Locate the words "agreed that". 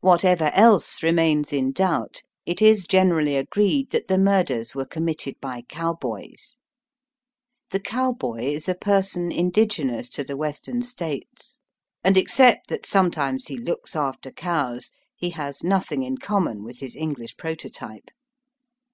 3.36-4.08